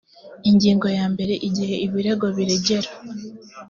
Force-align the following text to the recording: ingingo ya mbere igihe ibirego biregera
ingingo 0.49 0.87
ya 0.97 1.05
mbere 1.13 1.33
igihe 1.47 1.75
ibirego 1.85 2.25
biregera 2.35 2.89